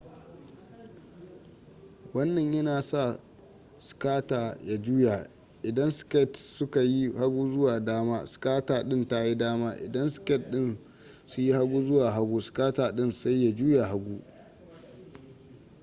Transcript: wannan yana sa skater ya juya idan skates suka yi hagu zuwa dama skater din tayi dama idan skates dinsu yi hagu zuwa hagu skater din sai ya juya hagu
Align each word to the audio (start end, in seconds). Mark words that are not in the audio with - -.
wannan 2.13 2.53
yana 2.53 2.81
sa 2.81 3.19
skater 3.79 4.57
ya 4.63 4.77
juya 4.77 5.29
idan 5.63 5.91
skates 5.91 6.39
suka 6.57 6.81
yi 6.83 7.13
hagu 7.17 7.47
zuwa 7.51 7.79
dama 7.79 8.27
skater 8.27 8.83
din 8.89 9.07
tayi 9.07 9.35
dama 9.37 9.75
idan 9.75 10.09
skates 10.09 10.51
dinsu 10.51 11.41
yi 11.41 11.51
hagu 11.53 11.85
zuwa 11.87 12.11
hagu 12.11 12.41
skater 12.41 12.95
din 12.95 13.11
sai 13.11 13.45
ya 13.45 13.51
juya 13.51 13.85
hagu 13.87 14.21